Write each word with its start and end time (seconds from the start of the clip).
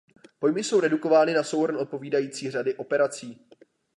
Pojmy 0.39 0.63
jsou 0.63 0.79
redukovány 0.79 1.33
na 1.33 1.43
souhrn 1.43 1.77
odpovídající 1.77 2.51
řady 2.51 2.75
operací. 2.75 3.45